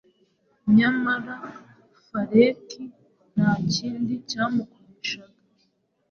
[0.75, 1.35] Nyamara
[2.05, 2.83] Feliki
[3.33, 5.41] nta kindi cyamukoreshaga